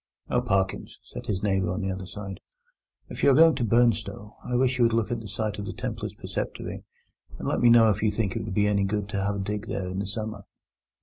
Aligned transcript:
"Oh, 0.31 0.41
Parkins," 0.41 0.97
said 1.03 1.27
his 1.27 1.43
neighbour 1.43 1.71
on 1.71 1.81
the 1.81 1.91
other 1.91 2.07
side, 2.07 2.39
"if 3.09 3.21
you 3.21 3.29
are 3.29 3.35
going 3.35 3.53
to 3.53 3.63
Burnstow, 3.63 4.35
I 4.43 4.55
wish 4.55 4.79
you 4.79 4.83
would 4.85 4.93
look 4.93 5.11
at 5.11 5.19
the 5.19 5.27
site 5.27 5.59
of 5.59 5.65
the 5.67 5.73
Templars' 5.73 6.15
preceptory, 6.15 6.83
and 7.37 7.47
let 7.47 7.59
me 7.61 7.69
know 7.69 7.91
if 7.91 8.01
you 8.01 8.09
think 8.09 8.35
it 8.35 8.43
would 8.43 8.55
be 8.55 8.65
any 8.67 8.83
good 8.83 9.07
to 9.09 9.21
have 9.21 9.35
a 9.35 9.39
dig 9.39 9.67
there 9.67 9.87
in 9.87 9.99
the 9.99 10.07
summer." 10.07 10.45